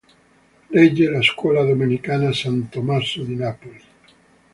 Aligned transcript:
Regge 0.75 1.11
la 1.11 1.21
Scuola 1.21 1.63
Domenicana 1.63 2.33
San 2.33 2.69
Tommaso 2.69 3.21
di 3.21 3.35
Napoli. 3.35 3.83